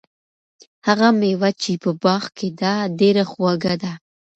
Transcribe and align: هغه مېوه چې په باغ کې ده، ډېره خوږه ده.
هغه 0.87 1.07
مېوه 1.19 1.49
چې 1.61 1.71
په 1.83 1.89
باغ 2.03 2.23
کې 2.37 2.49
ده، 2.59 2.73
ډېره 2.99 3.23
خوږه 3.31 3.73
ده. 3.83 3.93